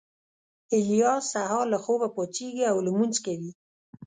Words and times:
الیاس 0.77 1.23
سهار 1.33 1.65
له 1.73 1.79
خوبه 1.83 2.07
پاڅېږي 2.15 2.63
او 2.71 2.77
لمونځ 2.87 3.15
کوي 3.25 3.51